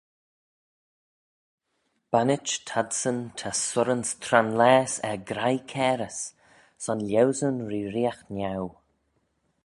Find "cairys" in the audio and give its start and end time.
5.71-6.19